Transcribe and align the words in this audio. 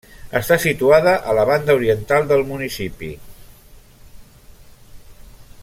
Està 0.37 0.55
situada 0.61 1.11
a 1.33 1.35
la 1.39 1.43
banda 1.49 1.75
oriental 1.79 2.25
del 2.31 2.41
municipi. 2.49 3.11